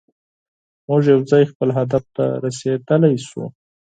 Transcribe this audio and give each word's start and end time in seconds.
موږ 0.87 1.01
یوځای 1.13 1.43
خپل 1.51 1.69
هدف 1.77 2.03
ته 2.15 2.25
رسیدلی 2.43 3.15
شو. 3.27 3.43